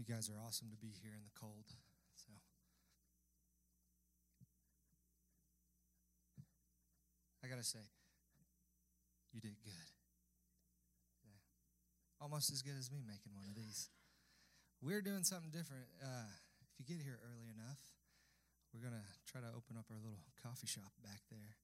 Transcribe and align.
You 0.00 0.08
guys 0.08 0.32
are 0.32 0.40
awesome 0.40 0.72
to 0.72 0.80
be 0.80 0.96
here 1.04 1.12
in 1.12 1.20
the 1.20 1.34
cold. 1.36 1.68
So 2.16 2.32
I 7.44 7.52
got 7.52 7.60
to 7.60 7.68
say, 7.68 7.84
you 9.36 9.44
did 9.44 9.60
good. 9.60 9.88
Yeah. 11.20 11.36
Almost 12.16 12.48
as 12.48 12.64
good 12.64 12.80
as 12.80 12.88
me 12.88 13.04
making 13.04 13.36
one 13.36 13.44
of 13.44 13.52
these. 13.52 13.92
We're 14.80 15.04
doing 15.04 15.20
something 15.20 15.52
different. 15.52 15.84
Uh, 16.00 16.32
if 16.64 16.80
you 16.80 16.88
get 16.88 17.04
here 17.04 17.20
early 17.20 17.52
enough, 17.52 17.84
we're 18.72 18.80
going 18.80 18.96
to 18.96 19.08
try 19.28 19.44
to 19.44 19.52
open 19.52 19.76
up 19.76 19.84
our 19.92 20.00
little 20.00 20.24
coffee 20.40 20.64
shop 20.64 20.96
back 21.04 21.28
there. 21.28 21.60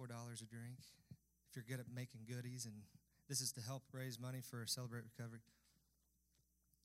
$4 0.00 0.08
a 0.08 0.48
drink. 0.48 0.80
If 1.52 1.60
you're 1.60 1.68
good 1.68 1.84
at 1.84 1.92
making 1.92 2.24
goodies, 2.24 2.64
and 2.64 2.88
this 3.28 3.44
is 3.44 3.52
to 3.52 3.60
help 3.60 3.84
raise 3.92 4.16
money 4.16 4.40
for 4.40 4.64
Celebrate 4.64 5.04
Recovery, 5.04 5.44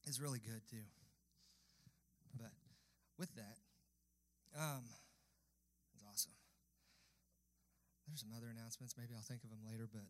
is 0.05 0.21
really 0.21 0.39
good 0.39 0.61
too. 0.69 0.85
But 2.37 2.51
with 3.17 3.33
that, 3.35 3.57
um, 4.57 4.83
it's 5.93 6.03
awesome. 6.09 6.31
There's 8.07 8.21
some 8.21 8.31
other 8.35 8.47
announcements. 8.53 8.95
Maybe 8.97 9.13
I'll 9.15 9.25
think 9.25 9.43
of 9.43 9.49
them 9.49 9.65
later, 9.65 9.89
but 9.91 10.05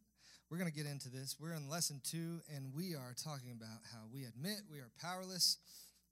we're 0.49 0.57
going 0.57 0.69
to 0.69 0.75
get 0.75 0.85
into 0.85 1.09
this. 1.09 1.37
We're 1.39 1.53
in 1.53 1.69
lesson 1.69 2.01
two, 2.03 2.41
and 2.53 2.73
we 2.75 2.93
are 2.93 3.15
talking 3.15 3.51
about 3.51 3.81
how 3.93 4.05
we 4.11 4.25
admit 4.25 4.67
we 4.69 4.79
are 4.79 4.91
powerless 5.01 5.57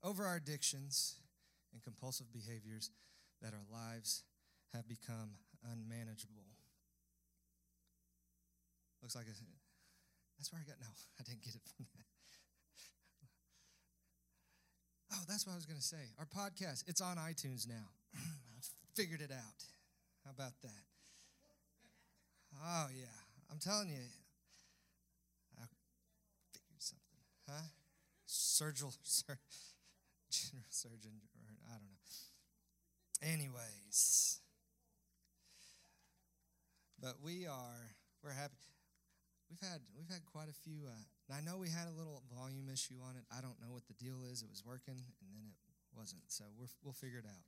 over 0.02 0.24
our 0.24 0.36
addictions 0.36 1.20
and 1.72 1.82
compulsive 1.82 2.32
behaviors 2.32 2.90
that 3.42 3.52
our 3.52 3.66
lives 3.70 4.22
have 4.72 4.88
become 4.88 5.36
unmanageable. 5.62 6.48
Looks 9.02 9.14
like 9.14 9.26
a, 9.26 9.36
that's 10.38 10.50
where 10.50 10.62
I 10.62 10.66
got. 10.66 10.80
No, 10.80 10.88
I 11.20 11.22
didn't 11.22 11.42
get 11.42 11.54
it 11.54 11.62
from 11.76 11.86
that. 11.94 12.13
Oh, 15.12 15.20
that's 15.28 15.46
what 15.46 15.52
I 15.52 15.56
was 15.56 15.66
going 15.66 15.78
to 15.78 15.84
say. 15.84 16.12
Our 16.18 16.26
podcast, 16.26 16.84
it's 16.86 17.00
on 17.00 17.16
iTunes 17.16 17.68
now. 17.68 17.88
I 18.16 18.60
figured 18.94 19.20
it 19.20 19.30
out. 19.30 19.60
How 20.24 20.30
about 20.30 20.52
that? 20.62 20.84
Oh, 22.64 22.86
yeah. 22.96 23.06
I'm 23.50 23.58
telling 23.58 23.88
you, 23.88 24.04
I 25.58 25.64
figured 26.52 26.80
something. 26.80 27.20
Huh? 27.48 27.68
Surgical, 28.26 28.92
sur- 29.02 29.38
general 30.30 30.66
surgeon, 30.70 31.20
I 31.68 31.72
don't 31.72 31.82
know. 31.82 33.32
Anyways, 33.32 34.40
but 37.00 37.14
we 37.24 37.46
are, 37.46 37.94
we're 38.22 38.32
happy. 38.32 38.73
We've 39.54 39.70
had, 39.70 39.86
we've 39.94 40.10
had 40.10 40.26
quite 40.26 40.50
a 40.50 40.58
few, 40.66 40.82
uh, 40.82 41.30
I 41.30 41.38
know 41.40 41.54
we 41.56 41.68
had 41.70 41.86
a 41.86 41.94
little 41.94 42.26
volume 42.34 42.66
issue 42.66 42.98
on 43.06 43.14
it. 43.14 43.22
I 43.30 43.40
don't 43.40 43.54
know 43.62 43.70
what 43.70 43.86
the 43.86 43.94
deal 43.94 44.26
is. 44.26 44.42
It 44.42 44.50
was 44.50 44.66
working, 44.66 44.98
and 44.98 45.30
then 45.30 45.46
it 45.46 45.54
wasn't. 45.96 46.22
So 46.26 46.42
we're, 46.58 46.66
we'll 46.82 46.92
figure 46.92 47.20
it 47.20 47.24
out. 47.24 47.46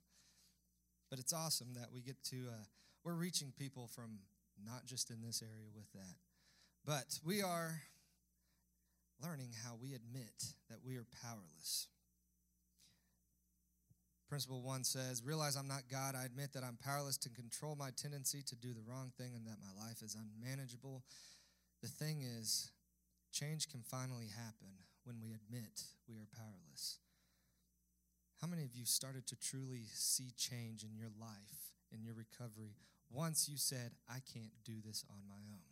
But 1.09 1.19
it's 1.19 1.33
awesome 1.33 1.73
that 1.75 1.91
we 1.91 1.99
get 1.99 2.15
to, 2.31 2.47
uh, 2.47 2.63
we're 3.03 3.19
reaching 3.19 3.51
people 3.59 3.89
from 3.91 4.19
not 4.63 4.85
just 4.85 5.11
in 5.11 5.19
this 5.21 5.43
area 5.43 5.67
with 5.75 5.91
that. 5.91 6.15
But 6.85 7.19
we 7.25 7.41
are 7.41 7.81
learning 9.21 9.51
how 9.65 9.75
we 9.75 9.93
admit 9.93 10.55
that 10.69 10.79
we 10.87 10.95
are 10.95 11.05
powerless. 11.21 11.87
Principle 14.29 14.61
one 14.61 14.85
says, 14.85 15.23
Realize 15.25 15.57
I'm 15.57 15.67
not 15.67 15.91
God. 15.91 16.15
I 16.15 16.23
admit 16.23 16.53
that 16.53 16.63
I'm 16.63 16.77
powerless 16.81 17.17
to 17.17 17.29
control 17.29 17.75
my 17.75 17.89
tendency 17.97 18.43
to 18.47 18.55
do 18.55 18.69
the 18.73 18.83
wrong 18.87 19.11
thing 19.17 19.35
and 19.35 19.45
that 19.45 19.57
my 19.59 19.85
life 19.85 20.01
is 20.01 20.15
unmanageable. 20.15 21.03
The 21.81 21.87
thing 21.87 22.21
is, 22.21 22.71
change 23.31 23.69
can 23.69 23.81
finally 23.81 24.27
happen 24.35 24.83
when 25.03 25.21
we 25.21 25.29
admit 25.29 25.83
we 26.07 26.15
are 26.15 26.27
powerless. 26.35 26.99
How 28.41 28.47
many 28.47 28.63
of 28.63 28.75
you 28.75 28.85
started 28.85 29.25
to 29.27 29.35
truly 29.35 29.85
see 29.93 30.31
change 30.37 30.83
in 30.83 30.95
your 30.97 31.11
life, 31.19 31.73
in 31.91 32.03
your 32.03 32.13
recovery, 32.13 32.75
once 33.09 33.47
you 33.49 33.57
said, 33.57 33.91
I 34.09 34.19
can't 34.33 34.51
do 34.65 34.73
this 34.85 35.03
on 35.09 35.21
my 35.27 35.41
own. 35.51 35.69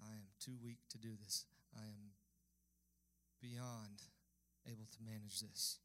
I 0.00 0.14
am 0.14 0.28
too 0.40 0.56
weak 0.62 0.78
to 0.90 0.98
do 0.98 1.10
this. 1.22 1.44
I 1.74 1.82
am 1.82 2.12
beyond 3.40 4.02
able 4.66 4.86
to 4.86 4.98
manage 5.04 5.40
this. 5.40 5.78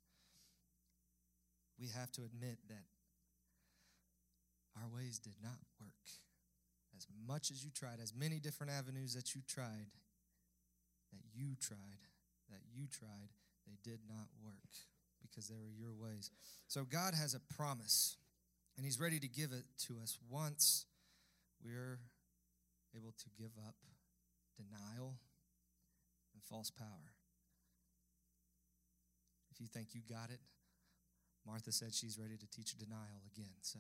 We 1.80 1.88
have 1.88 2.12
to 2.14 2.22
admit 2.24 2.60
that 2.68 2.86
our 4.78 4.88
ways 4.88 5.20
did 5.20 5.36
not 5.42 5.60
work. 5.80 6.29
As 6.98 7.08
much 7.28 7.52
as 7.52 7.64
you 7.64 7.72
tried, 7.72 8.00
as 8.02 8.14
many 8.14 8.40
different 8.40 8.72
avenues 8.72 9.14
that 9.14 9.34
you 9.36 9.42
tried, 9.48 9.88
that 11.12 11.22
you 11.34 11.56
tried, 11.60 12.04
that 12.50 12.62
you 12.74 12.88
tried, 12.88 13.30
they 13.68 13.78
did 13.84 14.00
not 14.08 14.28
work 14.44 14.70
because 15.22 15.48
they 15.48 15.56
were 15.56 15.72
your 15.72 15.94
ways. 15.94 16.32
So 16.68 16.84
God 16.84 17.14
has 17.14 17.34
a 17.34 17.40
promise 17.54 18.18
and 18.76 18.86
He's 18.86 19.00
ready 19.00 19.20
to 19.20 19.28
give 19.28 19.52
it 19.52 19.66
to 19.88 19.96
us 20.02 20.18
once 20.30 20.86
we're 21.64 22.00
able 22.96 23.12
to 23.12 23.26
give 23.38 23.52
up 23.68 23.76
denial 24.58 25.16
and 26.34 26.44
false 26.44 26.72
power. 26.72 27.14
If 29.52 29.60
you 29.60 29.68
think 29.68 29.90
you 29.94 30.02
got 30.10 30.30
it, 30.30 30.40
Martha 31.46 31.72
said 31.72 31.94
she's 31.94 32.18
ready 32.18 32.38
to 32.38 32.48
teach 32.48 32.78
denial 32.78 33.22
again. 33.36 33.54
So 33.62 33.80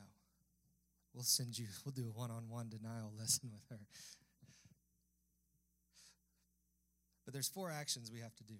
we'll 1.13 1.23
send 1.23 1.57
you, 1.57 1.65
we'll 1.85 1.93
do 1.93 2.07
a 2.07 2.17
one 2.17 2.31
on 2.31 2.49
one 2.49 2.69
denial 2.69 3.11
lesson 3.17 3.49
with 3.51 3.63
her. 3.69 3.85
But 7.25 7.33
there's 7.33 7.49
four 7.49 7.69
actions 7.69 8.11
we 8.11 8.21
have 8.21 8.35
to 8.37 8.43
do. 8.43 8.57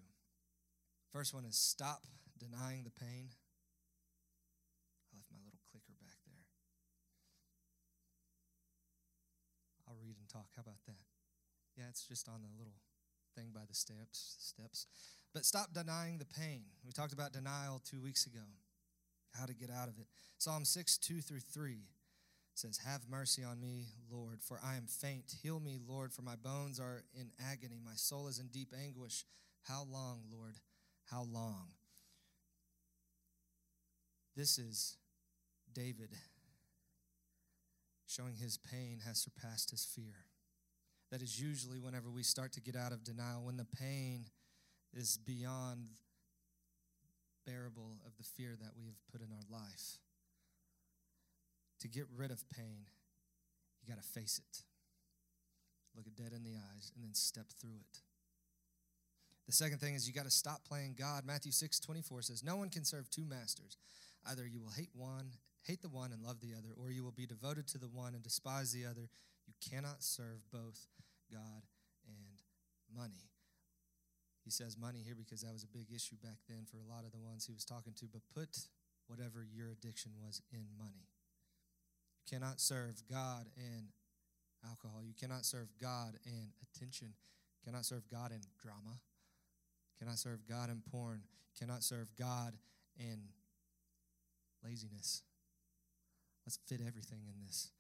First 1.12 1.34
one 1.34 1.44
is 1.46 1.58
stop 1.58 2.06
denying 2.38 2.84
the 2.84 2.94
pain. 2.94 3.34
I 5.10 5.18
left 5.18 5.32
my 5.34 5.42
little 5.44 5.58
clicker 5.72 5.98
back 6.00 6.22
there. 6.30 6.46
I'll 9.88 9.98
read 10.06 10.18
and 10.20 10.30
talk. 10.30 10.54
How 10.56 10.62
about 10.62 10.86
that? 10.86 11.02
Yeah, 11.76 11.86
it's 11.90 12.06
just 12.06 12.30
on 12.30 12.42
the 12.42 12.54
little 12.60 12.78
thing 13.36 13.50
by 13.54 13.66
the 13.68 13.74
steps. 13.74 14.38
Steps. 14.38 14.86
But 15.34 15.46
stop 15.46 15.74
denying 15.74 16.20
the 16.20 16.26
pain. 16.26 16.62
We 16.86 16.92
talked 16.92 17.14
about 17.14 17.34
denial 17.34 17.82
two 17.84 18.02
weeks 18.02 18.28
ago, 18.28 18.46
how 19.34 19.46
to 19.46 19.56
get 19.56 19.72
out 19.72 19.88
of 19.88 19.98
it. 19.98 20.06
Psalm 20.38 20.64
6, 20.64 20.98
2 21.00 21.22
through 21.22 21.40
3 21.40 21.90
says, 22.60 22.80
Have 22.86 23.02
mercy 23.10 23.44
on 23.44 23.60
me, 23.60 23.88
Lord, 24.12 24.42
for 24.42 24.60
I 24.64 24.76
am 24.76 24.86
faint. 24.86 25.36
Heal 25.42 25.60
me, 25.60 25.80
Lord, 25.88 26.14
for 26.14 26.22
my 26.22 26.36
bones 26.36 26.80
are 26.80 27.04
in 27.20 27.32
agony. 27.52 27.80
My 27.84 27.96
soul 27.96 28.28
is 28.28 28.40
in 28.40 28.48
deep 28.48 28.74
anguish. 28.86 29.24
How 29.64 29.86
long, 29.90 30.22
Lord? 30.32 30.56
How 31.10 31.24
long? 31.24 31.68
This 34.36 34.58
is 34.58 34.98
David 35.74 36.10
showing 38.08 38.36
his 38.36 38.58
pain 38.58 39.00
has 39.06 39.20
surpassed 39.20 39.72
his 39.72 39.86
fear. 39.86 40.26
That 41.12 41.22
is 41.22 41.40
usually 41.40 41.80
whenever 41.80 42.10
we 42.10 42.24
start 42.24 42.54
to 42.54 42.62
get 42.62 42.76
out 42.76 42.92
of 42.92 43.04
denial, 43.04 43.44
when 43.44 43.58
the 43.58 43.66
pain 43.66 44.26
is 44.94 45.18
beyond 45.18 45.90
bearable 47.46 47.98
of 48.06 48.16
the 48.18 48.24
fear 48.24 48.56
that 48.60 48.72
we 48.78 48.86
have 48.86 48.96
put 49.12 49.22
in 49.22 49.28
our 49.32 49.60
life. 49.60 50.00
To 51.82 51.88
get 51.88 52.06
rid 52.16 52.32
of 52.32 52.44
pain, 52.50 52.86
you 53.82 53.94
got 53.94 54.02
to 54.02 54.10
face 54.10 54.40
it. 54.40 54.64
Look 55.96 56.08
it 56.08 56.16
dead 56.16 56.34
in 56.36 56.44
the 56.44 56.56
eyes 56.56 56.92
and 56.96 57.04
then 57.04 57.14
step 57.14 57.48
through 57.60 57.78
it. 57.80 58.00
The 59.48 59.54
second 59.54 59.80
thing 59.80 59.96
is 59.96 60.08
you 60.08 60.14
got 60.14 60.26
to 60.26 60.32
stop 60.32 60.64
playing 60.68 60.96
God. 60.98 61.26
Matthew 61.26 61.52
6 61.52 61.80
24 61.80 62.22
says, 62.22 62.44
No 62.44 62.58
one 62.58 62.70
can 62.70 62.86
serve 62.86 63.10
two 63.10 63.26
masters. 63.26 63.78
Either 64.30 64.46
you 64.46 64.60
will 64.62 64.72
hate 64.72 64.92
one 64.94 65.32
hate 65.70 65.82
the 65.82 65.90
one 65.90 66.12
and 66.12 66.24
love 66.24 66.40
the 66.40 66.58
other, 66.58 66.74
or 66.82 66.92
you 66.92 67.04
will 67.04 67.16
be 67.16 67.26
devoted 67.26 67.68
to 67.68 67.78
the 67.78 67.88
one 67.88 68.16
and 68.16 68.24
despise 68.24 68.72
the 68.72 68.86
other. 68.86 69.10
You 69.46 69.54
cannot 69.62 70.04
serve 70.04 70.42
both 70.52 70.88
God 71.32 71.62
and 72.08 72.42
money. 72.96 73.30
He 74.44 74.52
says 74.52 74.78
money 74.78 75.04
here 75.06 75.16
because 75.16 75.42
that 75.42 75.54
was 75.54 75.64
a 75.64 75.78
big 75.78 75.94
issue 75.94 76.16
back 76.24 76.40
then 76.48 76.66
for 76.66 76.78
a 76.78 76.90
lot 76.90 77.06
of 77.06 77.12
the 77.12 77.20
ones 77.20 77.46
he 77.46 77.54
was 77.54 77.66
talking 77.66 77.94
to, 78.00 78.06
but 78.12 78.22
put 78.34 78.58
whatever 79.08 79.46
your 79.46 79.70
addiction 79.70 80.12
was 80.18 80.42
in 80.52 80.66
money. 80.78 81.06
Cannot 82.30 82.60
serve 82.60 83.02
God 83.10 83.48
and 83.58 83.88
alcohol. 84.64 85.02
You 85.04 85.14
cannot 85.20 85.46
serve 85.46 85.68
God 85.82 86.18
and 86.26 86.52
attention. 86.62 87.08
You 87.08 87.72
cannot 87.72 87.86
serve 87.86 88.04
God 88.12 88.32
in 88.32 88.40
drama. 88.62 89.00
You 89.92 90.06
cannot 90.06 90.20
serve 90.20 90.46
God 90.48 90.70
in 90.70 90.82
porn. 90.92 91.22
You 91.24 91.66
cannot 91.66 91.84
serve 91.84 92.10
God 92.18 92.54
in 93.00 93.20
laziness. 94.64 95.24
Let's 96.46 96.60
fit 96.68 96.82
everything 96.86 97.22
in 97.28 97.46
this. 97.46 97.72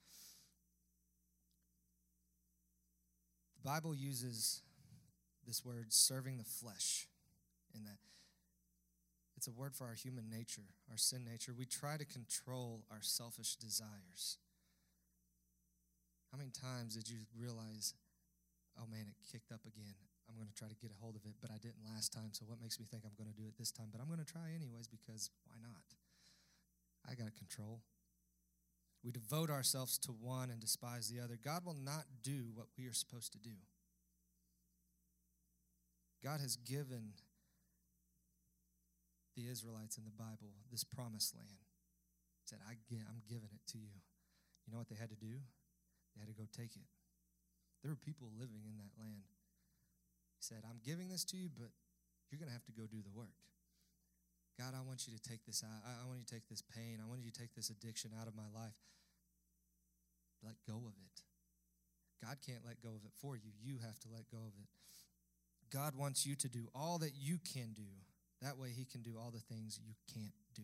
The 3.62 3.70
Bible 3.70 3.94
uses 3.94 4.62
this 5.46 5.64
word 5.66 5.92
serving 5.94 6.38
the 6.38 6.44
flesh 6.44 7.08
in 7.76 7.84
that 7.84 7.98
it's 9.40 9.48
a 9.48 9.56
word 9.56 9.72
for 9.72 9.88
our 9.88 9.96
human 9.96 10.28
nature, 10.28 10.68
our 10.92 11.00
sin 11.00 11.24
nature. 11.24 11.56
We 11.56 11.64
try 11.64 11.96
to 11.96 12.04
control 12.04 12.84
our 12.92 13.00
selfish 13.00 13.56
desires. 13.56 14.36
How 16.28 16.38
many 16.38 16.52
times 16.52 17.00
did 17.00 17.08
you 17.08 17.24
realize, 17.32 17.96
oh 18.76 18.84
man, 18.92 19.08
it 19.08 19.16
kicked 19.32 19.56
up 19.56 19.64
again? 19.64 19.96
I'm 20.28 20.36
going 20.36 20.52
to 20.52 20.60
try 20.60 20.68
to 20.68 20.76
get 20.76 20.92
a 20.92 21.00
hold 21.00 21.16
of 21.16 21.24
it, 21.24 21.40
but 21.40 21.56
I 21.56 21.58
didn't 21.58 21.88
last 21.88 22.12
time. 22.12 22.36
So 22.36 22.44
what 22.52 22.60
makes 22.60 22.84
me 22.84 22.86
think 22.92 23.08
I'm 23.08 23.16
going 23.16 23.32
to 23.32 23.40
do 23.40 23.48
it 23.48 23.56
this 23.56 23.72
time? 23.72 23.88
But 23.96 24.04
I'm 24.04 24.12
going 24.12 24.20
to 24.20 24.28
try 24.28 24.52
anyways 24.52 24.92
because 24.92 25.32
why 25.48 25.56
not? 25.64 25.88
I 27.08 27.16
got 27.16 27.32
to 27.32 27.40
control. 27.40 27.80
We 29.08 29.16
devote 29.16 29.50
ourselves 29.50 29.98
to 30.00 30.12
one 30.12 30.52
and 30.52 30.60
despise 30.60 31.08
the 31.08 31.24
other. 31.24 31.40
God 31.40 31.64
will 31.64 31.80
not 31.80 32.04
do 32.22 32.52
what 32.54 32.68
we 32.78 32.92
are 32.92 32.94
supposed 32.94 33.32
to 33.32 33.40
do. 33.40 33.56
God 36.20 36.44
has 36.44 36.58
given 36.58 37.16
the 39.40 39.48
Israelites 39.48 39.96
in 39.96 40.04
the 40.04 40.12
Bible 40.12 40.52
this 40.68 40.84
promised 40.84 41.32
land. 41.32 41.64
He 42.44 42.46
said, 42.52 42.60
I 42.68 42.76
I'm 42.92 43.24
giving 43.24 43.56
it 43.56 43.64
to 43.72 43.80
you. 43.80 43.96
You 44.68 44.76
know 44.76 44.80
what 44.84 44.92
they 44.92 45.00
had 45.00 45.16
to 45.16 45.20
do? 45.20 45.40
They 46.14 46.20
had 46.20 46.28
to 46.28 46.36
go 46.36 46.44
take 46.52 46.76
it. 46.76 46.88
There 47.80 47.88
were 47.88 48.04
people 48.04 48.28
living 48.36 48.68
in 48.68 48.76
that 48.84 48.92
land. 49.00 49.32
He 50.36 50.44
said, 50.44 50.68
I'm 50.68 50.84
giving 50.84 51.08
this 51.08 51.24
to 51.32 51.40
you, 51.40 51.48
but 51.48 51.72
you're 52.28 52.40
going 52.44 52.52
to 52.52 52.58
have 52.58 52.68
to 52.68 52.76
go 52.76 52.84
do 52.84 53.00
the 53.00 53.16
work. 53.16 53.40
God, 54.60 54.76
I 54.76 54.84
want 54.84 55.08
you 55.08 55.16
to 55.16 55.24
take 55.24 55.48
this 55.48 55.64
out. 55.64 55.80
I 55.88 56.04
want 56.04 56.20
you 56.20 56.28
to 56.28 56.34
take 56.36 56.52
this 56.52 56.60
pain. 56.60 57.00
I 57.00 57.08
want 57.08 57.24
you 57.24 57.32
to 57.32 57.40
take 57.40 57.56
this 57.56 57.72
addiction 57.72 58.12
out 58.20 58.28
of 58.28 58.36
my 58.36 58.52
life. 58.52 58.76
Let 60.44 60.60
go 60.68 60.84
of 60.84 61.00
it. 61.00 61.16
God 62.20 62.44
can't 62.44 62.68
let 62.68 62.84
go 62.84 62.92
of 62.92 63.08
it 63.08 63.16
for 63.24 63.40
you. 63.40 63.56
You 63.64 63.80
have 63.80 63.96
to 64.04 64.12
let 64.12 64.28
go 64.28 64.44
of 64.44 64.52
it. 64.60 64.68
God 65.72 65.96
wants 65.96 66.26
you 66.28 66.36
to 66.36 66.50
do 66.50 66.68
all 66.76 67.00
that 67.00 67.16
you 67.16 67.40
can 67.40 67.72
do. 67.72 67.88
That 68.42 68.58
way, 68.58 68.70
He 68.76 68.86
can 68.86 69.02
do 69.02 69.16
all 69.18 69.32
the 69.32 69.54
things 69.54 69.80
you 69.86 69.94
can't 70.14 70.34
do. 70.56 70.64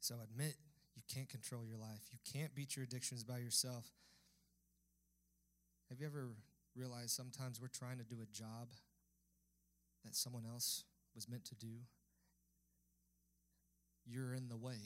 So 0.00 0.16
admit 0.22 0.54
you 0.96 1.02
can't 1.12 1.28
control 1.28 1.62
your 1.66 1.78
life. 1.78 2.08
You 2.10 2.18
can't 2.32 2.54
beat 2.54 2.76
your 2.76 2.84
addictions 2.84 3.22
by 3.24 3.38
yourself. 3.38 3.86
Have 5.88 6.00
you 6.00 6.06
ever 6.06 6.28
realized 6.76 7.10
sometimes 7.10 7.60
we're 7.60 7.68
trying 7.68 7.98
to 7.98 8.04
do 8.04 8.16
a 8.22 8.26
job 8.26 8.68
that 10.04 10.14
someone 10.14 10.44
else 10.50 10.84
was 11.14 11.28
meant 11.28 11.44
to 11.46 11.54
do? 11.54 11.84
You're 14.06 14.34
in 14.34 14.48
the 14.48 14.56
way. 14.56 14.80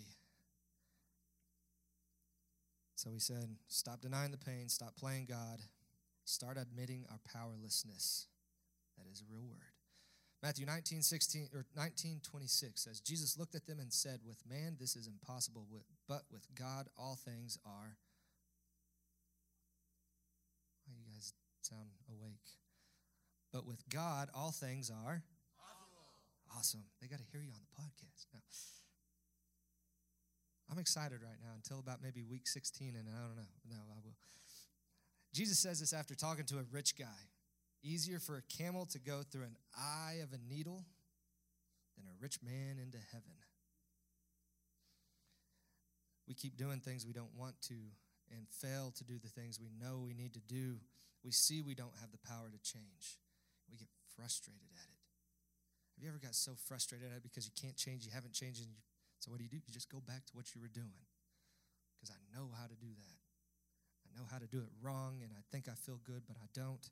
So 2.97 3.11
he 3.11 3.19
said, 3.19 3.57
Stop 3.69 4.01
denying 4.01 4.31
the 4.31 4.39
pain, 4.39 4.69
stop 4.69 4.97
playing 4.97 5.27
God, 5.29 5.61
start 6.25 6.57
admitting 6.61 7.05
our 7.11 7.21
powerlessness. 7.33 8.27
That 8.97 9.11
is 9.11 9.21
a 9.21 9.33
real 9.33 9.45
word. 9.45 9.74
Matthew 10.45 10.67
19, 10.67 11.01
16, 11.01 11.49
or 11.55 11.65
19, 11.75 12.21
26 12.23 12.85
says, 12.85 13.01
Jesus 13.01 13.39
looked 13.39 13.55
at 13.55 13.67
them 13.67 13.81
and 13.81 13.91
said, 13.91 14.21
With 14.29 14.45
man 14.47 14.77
this 14.79 14.95
is 14.95 15.07
impossible, 15.07 15.67
but 16.07 16.21
with 16.31 16.47
God 16.55 16.87
all 16.99 17.17
things 17.25 17.57
are. 17.65 17.97
Why 20.85 20.93
you 21.01 21.15
guys 21.15 21.33
sound 21.63 21.89
awake? 22.13 22.45
But 23.55 23.67
with 23.67 23.89
God 23.89 24.29
all 24.35 24.51
things 24.51 24.91
are 24.91 25.23
awesome. 26.53 26.59
awesome. 26.59 26.85
They 27.01 27.09
got 27.09 27.21
to 27.21 27.27
hear 27.33 27.41
you 27.41 27.53
on 27.55 27.65
the 27.65 27.83
podcast. 27.83 28.27
Now, 28.35 28.45
I'm 30.71 30.79
excited 30.79 31.23
right 31.23 31.41
now 31.41 31.53
until 31.57 31.79
about 31.79 32.03
maybe 32.03 32.23
week 32.23 32.47
16, 32.47 32.97
and 32.99 33.09
I 33.09 33.27
don't 33.27 33.37
know. 33.37 33.49
No, 33.71 33.79
I 33.91 33.97
will. 34.05 34.17
Jesus 35.33 35.59
says 35.59 35.81
this 35.81 35.95
after 35.95 36.15
talking 36.15 36.45
to 36.45 36.59
a 36.59 36.65
rich 36.71 36.99
guy. 36.99 37.33
Easier 37.85 38.19
for 38.19 38.37
a 38.37 38.43
camel 38.49 38.87
to 38.87 38.99
go 38.99 39.21
through 39.21 39.45
an 39.45 39.57
eye 39.77 40.17
of 40.23 40.33
a 40.33 40.41
needle 40.49 40.87
than 41.97 42.07
a 42.07 42.17
rich 42.19 42.39
man 42.43 42.81
into 42.83 42.97
heaven. 43.13 43.37
We 46.27 46.33
keep 46.33 46.57
doing 46.57 46.81
things 46.81 47.05
we 47.05 47.13
don't 47.13 47.37
want 47.37 47.61
to 47.69 47.77
and 48.33 48.49
fail 48.49 48.91
to 48.97 49.05
do 49.05 49.21
the 49.21 49.29
things 49.29 49.61
we 49.61 49.69
know 49.69 50.01
we 50.01 50.15
need 50.15 50.33
to 50.33 50.41
do. 50.41 50.81
We 51.23 51.31
see 51.31 51.61
we 51.61 51.75
don't 51.75 51.93
have 52.01 52.11
the 52.11 52.25
power 52.25 52.49
to 52.49 52.61
change. 52.65 53.21
We 53.71 53.77
get 53.77 53.89
frustrated 54.17 54.73
at 54.73 54.89
it. 54.89 55.03
Have 55.95 56.03
you 56.03 56.09
ever 56.09 56.19
got 56.19 56.35
so 56.35 56.57
frustrated 56.67 57.07
at 57.13 57.21
it 57.21 57.23
because 57.23 57.45
you 57.45 57.53
can't 57.53 57.77
change, 57.77 58.05
you 58.05 58.13
haven't 58.13 58.33
changed, 58.33 58.65
and 58.65 58.73
you, 58.73 58.81
so 59.21 59.31
what 59.31 59.39
do 59.39 59.45
you 59.45 59.53
do? 59.53 59.61
You 59.61 59.73
just 59.73 59.93
go 59.93 60.01
back 60.01 60.27
to 60.27 60.33
what 60.33 60.55
you 60.55 60.61
were 60.61 60.73
doing. 60.73 61.05
Because 61.95 62.17
I 62.17 62.21
know 62.33 62.51
how 62.57 62.67
to 62.67 62.75
do 62.75 62.91
that. 62.91 63.19
I 64.05 64.11
know 64.19 64.27
how 64.31 64.39
to 64.39 64.49
do 64.49 64.59
it 64.59 64.73
wrong, 64.83 65.21
and 65.23 65.31
I 65.37 65.43
think 65.53 65.69
I 65.69 65.77
feel 65.77 66.01
good, 66.03 66.25
but 66.27 66.37
I 66.41 66.49
don't. 66.53 66.83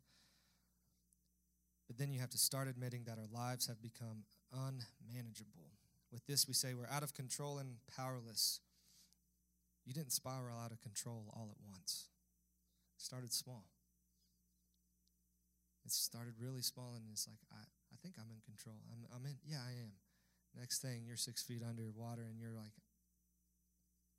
But 1.86 1.98
then 1.98 2.12
you 2.12 2.20
have 2.20 2.30
to 2.30 2.38
start 2.38 2.68
admitting 2.68 3.04
that 3.04 3.18
our 3.18 3.28
lives 3.32 3.66
have 3.66 3.82
become 3.82 4.24
unmanageable. 4.52 5.76
With 6.12 6.26
this, 6.26 6.46
we 6.46 6.54
say 6.54 6.74
we're 6.74 6.86
out 6.90 7.02
of 7.02 7.14
control 7.14 7.58
and 7.58 7.76
powerless. 7.96 8.60
You 9.84 9.92
didn't 9.92 10.12
spiral 10.12 10.58
out 10.62 10.72
of 10.72 10.80
control 10.80 11.32
all 11.34 11.50
at 11.50 11.58
once. 11.66 12.08
It 12.96 13.02
started 13.02 13.32
small. 13.32 13.64
It 15.84 15.90
started 15.90 16.34
really 16.40 16.62
small, 16.62 16.94
and 16.94 17.04
it's 17.10 17.26
like, 17.26 17.40
I, 17.50 17.58
I 17.58 17.96
think 18.02 18.14
I'm 18.18 18.30
in 18.30 18.40
control. 18.46 18.76
I'm, 18.92 19.04
I'm 19.14 19.26
in, 19.26 19.36
yeah, 19.44 19.58
I 19.66 19.72
am. 19.82 19.92
Next 20.56 20.80
thing, 20.80 21.02
you're 21.06 21.16
six 21.16 21.42
feet 21.42 21.62
under 21.66 21.90
water, 21.90 22.22
and 22.22 22.38
you're 22.38 22.52
like, 22.52 22.76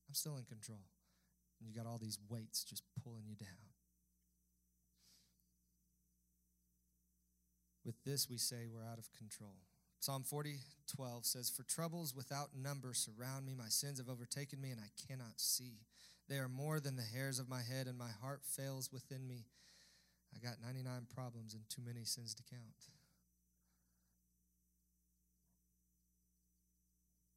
I'm 0.09 0.15
still 0.15 0.35
in 0.37 0.43
control. 0.43 0.83
And 1.59 1.69
you 1.69 1.75
got 1.75 1.87
all 1.89 1.97
these 1.97 2.19
weights 2.27 2.63
just 2.63 2.83
pulling 3.01 3.23
you 3.25 3.35
down. 3.35 3.72
With 7.85 7.95
this, 8.05 8.29
we 8.29 8.37
say 8.37 8.65
we're 8.65 8.89
out 8.89 8.97
of 8.99 9.11
control. 9.17 9.55
Psalm 9.99 10.23
40, 10.23 10.55
12 10.95 11.25
says, 11.25 11.49
For 11.49 11.63
troubles 11.63 12.13
without 12.15 12.49
number 12.55 12.93
surround 12.93 13.45
me. 13.45 13.55
My 13.57 13.69
sins 13.69 13.99
have 13.99 14.09
overtaken 14.09 14.59
me, 14.61 14.71
and 14.71 14.79
I 14.79 14.91
cannot 15.07 15.39
see. 15.39 15.79
They 16.29 16.37
are 16.37 16.49
more 16.49 16.79
than 16.79 16.95
the 16.95 17.01
hairs 17.03 17.39
of 17.39 17.49
my 17.49 17.61
head, 17.61 17.87
and 17.87 17.97
my 17.97 18.11
heart 18.21 18.41
fails 18.43 18.91
within 18.91 19.27
me. 19.27 19.45
I 20.35 20.39
got 20.45 20.57
99 20.65 21.07
problems 21.13 21.53
and 21.53 21.63
too 21.69 21.81
many 21.85 22.03
sins 22.03 22.33
to 22.35 22.43
count. 22.43 22.89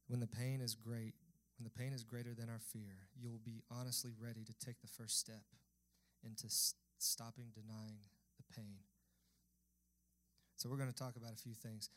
When 0.07 0.19
the 0.19 0.27
pain 0.27 0.61
is 0.61 0.73
great, 0.73 1.13
when 1.57 1.63
the 1.63 1.69
pain 1.69 1.93
is 1.93 2.03
greater 2.03 2.33
than 2.33 2.49
our 2.49 2.61
fear, 2.71 3.07
you 3.19 3.29
will 3.29 3.41
be 3.43 3.61
honestly 3.69 4.11
ready 4.19 4.43
to 4.43 4.53
take 4.65 4.79
the 4.81 4.87
first 4.87 5.19
step 5.19 5.43
into 6.23 6.47
stopping 6.97 7.47
denying 7.53 7.99
the 8.37 8.55
pain. 8.55 8.79
So 10.57 10.69
we're 10.69 10.77
going 10.77 10.91
to 10.91 10.95
talk 10.95 11.15
about 11.15 11.33
a 11.33 11.37
few 11.37 11.53
things. 11.53 11.91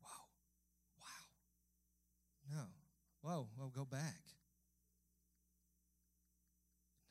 Wow. 0.00 0.08
Wow. 1.00 1.26
No. 2.50 2.64
Whoa, 3.20 3.48
whoa, 3.56 3.68
go 3.74 3.84
back. 3.84 4.22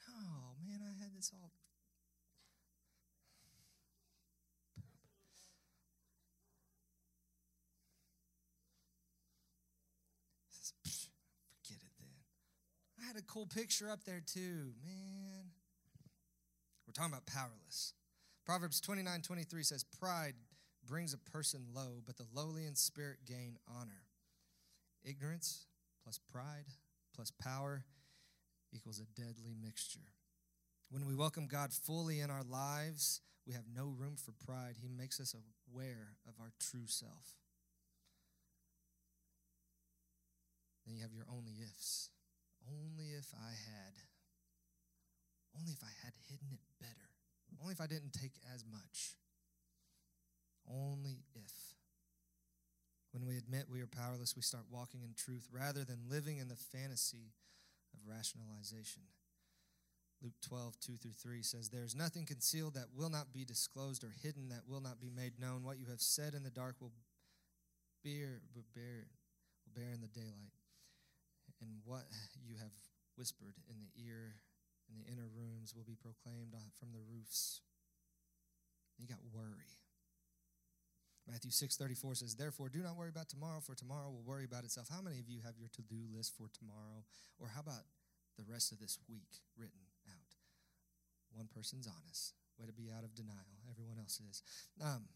No, 0.08 0.56
man, 0.66 0.80
I 0.82 1.04
had 1.04 1.14
this 1.14 1.32
all. 1.34 1.52
Forget 10.86 11.82
it 11.82 11.92
then. 12.00 12.08
I 13.02 13.08
had 13.08 13.18
a 13.18 13.22
cool 13.24 13.48
picture 13.48 13.90
up 13.90 14.06
there 14.06 14.22
too, 14.26 14.72
man. 14.82 15.52
We're 16.88 16.94
talking 16.94 17.12
about 17.12 17.26
powerless. 17.26 17.94
Proverbs 18.46 18.82
29 18.82 19.22
23 19.22 19.64
says, 19.64 19.84
Pride 19.84 20.34
brings 20.86 21.14
a 21.14 21.18
person 21.18 21.66
low, 21.74 22.02
but 22.06 22.18
the 22.18 22.26
lowly 22.34 22.66
in 22.66 22.76
spirit 22.76 23.20
gain 23.26 23.58
honor. 23.68 24.04
Ignorance 25.04 25.66
plus 26.04 26.20
pride 26.32 26.66
plus 27.16 27.32
power 27.32 27.86
equals 28.74 29.00
a 29.00 29.22
deadly 29.22 29.56
mixture. 29.62 30.12
When 30.90 31.06
we 31.06 31.16
welcome 31.16 31.48
God 31.48 31.74
fully 31.74 32.20
in 32.20 32.30
our 32.30 32.44
lives, 32.44 33.22
we 33.48 33.54
have 33.54 33.64
no 33.74 33.94
room 33.98 34.16
for 34.16 34.32
pride. 34.46 34.76
He 34.82 34.88
makes 34.88 35.20
us 35.20 35.36
aware 35.74 36.16
of 36.28 36.34
our 36.40 36.52
true 36.60 36.88
self. 36.88 37.36
Then 40.86 40.96
you 40.96 41.02
have 41.02 41.14
your 41.14 41.26
only 41.32 41.54
ifs. 41.62 42.10
Only 42.68 43.12
if 43.18 43.28
I 43.34 43.50
had. 43.50 43.94
Only 45.58 45.72
if 45.72 45.84
I 45.84 45.92
had 46.04 46.14
hidden 46.30 46.48
it 46.52 46.60
better. 46.80 46.93
Only 47.62 47.74
if 47.74 47.82
I 47.82 47.88
didn't 47.88 48.14
take 48.14 48.34
as 48.54 48.64
much. 48.70 49.16
Only 50.70 51.24
if. 51.36 51.52
When 53.12 53.28
we 53.28 53.38
admit 53.38 53.70
we 53.70 53.82
are 53.82 53.88
powerless, 53.88 54.36
we 54.36 54.42
start 54.42 54.66
walking 54.72 55.04
in 55.04 55.14
truth 55.14 55.48
rather 55.52 55.84
than 55.84 56.10
living 56.10 56.40
in 56.40 56.48
the 56.48 56.56
fantasy 56.56 57.34
of 57.94 58.00
rationalization. 58.10 59.04
Luke 60.24 60.34
12, 60.42 60.80
2 60.80 60.94
through 60.96 61.12
3 61.12 61.44
says, 61.44 61.70
There 61.70 61.84
is 61.84 61.96
nothing 61.96 62.26
concealed 62.26 62.76
that 62.76 62.96
will 62.96 63.10
not 63.10 63.34
be 63.34 63.44
disclosed 63.44 64.04
or 64.04 64.14
hidden 64.24 64.50
that 64.50 64.64
will 64.68 64.82
not 64.82 65.02
be 65.02 65.12
made 65.12 65.34
known. 65.38 65.64
What 65.64 65.78
you 65.78 65.86
have 65.92 66.00
said 66.00 66.34
in 66.34 66.44
the 66.44 66.50
dark 66.50 66.78
will 66.80 66.94
bear, 68.04 68.40
will 68.56 68.66
bear, 68.74 69.12
will 69.68 69.76
bear 69.76 69.92
in 69.92 70.02
the 70.02 70.08
daylight. 70.08 70.56
And 71.62 71.84
what 71.86 72.04
you 72.44 72.56
have 72.56 72.72
whispered 73.16 73.56
in 73.70 73.76
the 73.80 73.92
ear 74.02 74.36
in 74.94 75.02
the 75.02 75.10
inner 75.12 75.28
rooms 75.34 75.74
will 75.74 75.84
be 75.84 75.98
proclaimed 75.98 76.54
from 76.78 76.94
the 76.94 77.02
roofs. 77.02 77.62
You 78.98 79.08
got 79.08 79.26
worry. 79.34 79.82
Matthew 81.26 81.52
6:34 81.52 82.16
says, 82.16 82.36
"Therefore 82.36 82.70
do 82.70 82.84
not 82.84 82.96
worry 82.96 83.10
about 83.10 83.30
tomorrow, 83.30 83.60
for 83.60 83.76
tomorrow 83.76 84.12
will 84.12 84.24
worry 84.24 84.44
about 84.46 84.66
itself." 84.66 84.90
How 84.90 85.02
many 85.02 85.20
of 85.20 85.30
you 85.30 85.42
have 85.42 85.58
your 85.58 85.70
to-do 85.70 86.06
list 86.08 86.36
for 86.36 86.50
tomorrow? 86.50 87.06
Or 87.40 87.48
how 87.48 87.62
about 87.62 87.88
the 88.36 88.44
rest 88.44 88.72
of 88.72 88.80
this 88.80 89.00
week 89.08 89.42
written 89.56 89.88
out? 90.08 90.36
One 91.32 91.48
person's 91.48 91.88
honest. 91.88 92.36
Way 92.58 92.68
to 92.68 92.74
be 92.74 92.92
out 92.92 93.04
of 93.04 93.16
denial. 93.16 93.58
Everyone 93.70 93.98
else 93.98 94.20
is. 94.20 94.44
Um, 94.80 95.10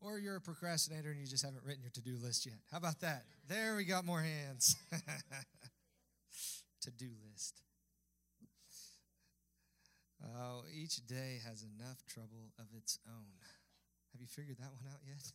or 0.00 0.18
you're 0.18 0.36
a 0.36 0.40
procrastinator 0.40 1.10
and 1.10 1.20
you 1.20 1.26
just 1.26 1.44
haven't 1.44 1.64
written 1.64 1.82
your 1.82 1.90
to 1.90 2.00
do 2.00 2.16
list 2.22 2.46
yet. 2.46 2.56
How 2.70 2.78
about 2.78 3.00
that? 3.00 3.24
There 3.48 3.76
we 3.76 3.84
got 3.84 4.04
more 4.04 4.20
hands. 4.22 4.76
to 6.82 6.90
do 6.90 7.10
list. 7.30 7.60
Oh, 10.22 10.62
each 10.72 11.06
day 11.06 11.40
has 11.46 11.64
enough 11.64 12.04
trouble 12.06 12.52
of 12.58 12.66
its 12.76 12.98
own. 13.08 13.40
Have 14.12 14.20
you 14.20 14.26
figured 14.26 14.58
that 14.58 14.72
one 14.72 14.84
out 14.90 15.00
yet? 15.06 15.32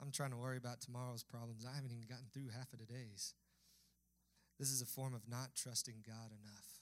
I'm 0.00 0.10
trying 0.10 0.30
to 0.30 0.36
worry 0.36 0.56
about 0.56 0.80
tomorrow's 0.80 1.22
problems. 1.22 1.66
I 1.66 1.74
haven't 1.74 1.92
even 1.92 2.06
gotten 2.08 2.26
through 2.32 2.48
half 2.56 2.72
of 2.72 2.78
today's. 2.78 3.34
This 4.58 4.70
is 4.70 4.82
a 4.82 4.86
form 4.86 5.14
of 5.14 5.28
not 5.28 5.54
trusting 5.54 6.04
God 6.06 6.32
enough. 6.42 6.80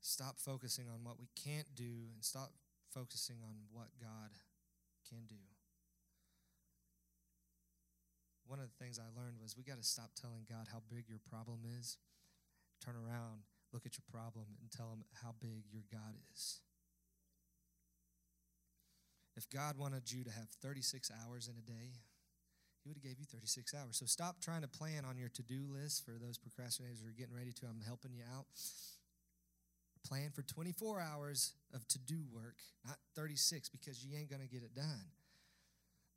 Stop 0.00 0.38
focusing 0.38 0.86
on 0.88 1.02
what 1.02 1.18
we 1.18 1.28
can't 1.34 1.74
do 1.74 2.10
and 2.12 2.22
stop 2.22 2.50
focusing 2.96 3.36
on 3.44 3.68
what 3.76 3.92
God 4.00 4.32
can 5.04 5.28
do. 5.28 5.44
One 8.48 8.58
of 8.58 8.72
the 8.72 8.78
things 8.80 8.96
I 8.96 9.12
learned 9.12 9.36
was 9.36 9.52
we 9.52 9.64
got 9.64 9.76
to 9.76 9.84
stop 9.84 10.16
telling 10.16 10.48
God 10.48 10.72
how 10.72 10.80
big 10.88 11.04
your 11.12 11.20
problem 11.28 11.60
is. 11.78 11.98
Turn 12.80 12.96
around, 12.96 13.44
look 13.72 13.84
at 13.84 14.00
your 14.00 14.06
problem, 14.08 14.56
and 14.62 14.70
tell 14.72 14.88
him 14.88 15.04
how 15.20 15.34
big 15.42 15.68
your 15.68 15.84
God 15.92 16.16
is. 16.32 16.62
If 19.36 19.50
God 19.50 19.76
wanted 19.76 20.10
you 20.10 20.24
to 20.24 20.30
have 20.30 20.48
36 20.62 21.10
hours 21.20 21.48
in 21.52 21.58
a 21.58 21.66
day, 21.66 22.00
he 22.80 22.88
would 22.88 22.96
have 22.96 23.04
gave 23.04 23.18
you 23.18 23.26
36 23.26 23.74
hours. 23.74 23.98
So 23.98 24.06
stop 24.06 24.40
trying 24.40 24.62
to 24.62 24.68
plan 24.68 25.04
on 25.04 25.18
your 25.18 25.28
to-do 25.28 25.66
list 25.68 26.06
for 26.06 26.12
those 26.12 26.38
procrastinators 26.38 27.02
who 27.02 27.10
are 27.10 27.18
getting 27.18 27.34
ready 27.36 27.52
to. 27.60 27.66
I'm 27.66 27.84
helping 27.84 28.14
you 28.14 28.22
out. 28.32 28.46
Plan 30.08 30.30
for 30.34 30.42
24 30.42 31.00
hours 31.00 31.54
of 31.74 31.86
to-do 31.88 32.22
work, 32.32 32.56
not 32.86 32.96
36 33.16 33.68
because 33.70 34.04
you 34.04 34.16
ain't 34.16 34.30
going 34.30 34.42
to 34.42 34.48
get 34.48 34.62
it 34.62 34.74
done. 34.74 35.06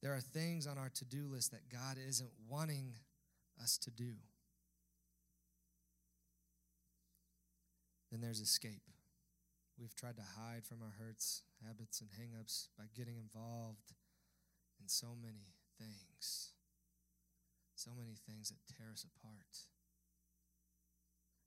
There 0.02 0.14
are 0.14 0.22
things 0.22 0.68
on 0.68 0.78
our 0.78 0.90
to-do 0.90 1.28
list 1.28 1.52
that 1.52 1.70
God 1.72 1.98
isn't 2.08 2.30
wanting 2.48 2.94
us 3.62 3.78
to 3.80 3.92
do. 3.92 4.14
Then 8.12 8.22
there's 8.22 8.40
escape. 8.40 8.82
We've 9.80 9.96
tried 9.96 10.18
to 10.18 10.24
hide 10.38 10.66
from 10.66 10.82
our 10.82 10.94
hurts, 11.00 11.44
habits, 11.66 12.02
and 12.02 12.10
hangups 12.10 12.68
by 12.78 12.86
getting 12.96 13.18
involved 13.18 13.94
in 14.82 14.88
so 14.88 15.16
many 15.22 15.54
things. 15.78 16.52
So 17.76 17.92
many 17.98 18.18
things 18.28 18.50
that 18.50 18.76
tear 18.76 18.92
us 18.92 19.06
apart. 19.06 19.66